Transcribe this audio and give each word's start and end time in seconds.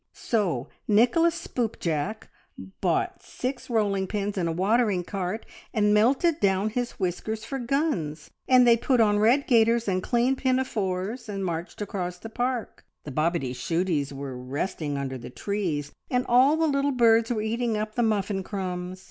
So 0.13 0.67
Nicholas 0.87 1.35
Spoopjack 1.35 2.23
bought 2.57 3.21
six 3.21 3.69
rolling 3.69 4.07
pins 4.07 4.35
and 4.35 4.49
a 4.49 4.51
watering 4.51 5.03
cart, 5.03 5.45
and 5.75 5.93
melted 5.93 6.39
down 6.39 6.71
his 6.71 6.93
whiskers 6.93 7.45
for 7.45 7.59
guns, 7.59 8.31
and 8.47 8.65
they 8.65 8.77
put 8.77 8.99
on 8.99 9.19
red 9.19 9.45
gaiters 9.45 9.87
and 9.87 10.01
clean 10.01 10.35
pinafores, 10.35 11.29
and 11.29 11.45
marched 11.45 11.83
across 11.83 12.17
the 12.17 12.29
park. 12.29 12.83
The 13.03 13.11
Bobityshooties 13.11 14.11
were 14.11 14.35
resting 14.35 14.97
under 14.97 15.19
the 15.19 15.29
trees, 15.29 15.91
and 16.09 16.25
all 16.27 16.57
the 16.57 16.65
little 16.65 16.93
birds 16.93 17.29
were 17.31 17.43
eating 17.43 17.77
up 17.77 17.93
the 17.93 18.01
muffin 18.01 18.41
crumbs. 18.41 18.99